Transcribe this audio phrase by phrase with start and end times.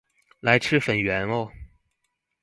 [0.39, 1.51] 來吃粉圓喔